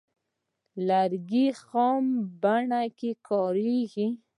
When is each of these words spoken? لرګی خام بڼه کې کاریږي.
لرګی 0.87 1.47
خام 1.61 2.05
بڼه 2.41 2.81
کې 2.97 3.11
کاریږي. 3.27 4.07